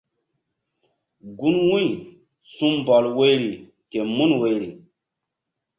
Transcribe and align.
Gun 1.37 1.55
wu̧y 1.69 1.87
su̧ 2.53 2.67
mbɔl 2.77 3.05
woyri 3.15 3.49
mun 4.15 4.31
woyri. 4.39 4.69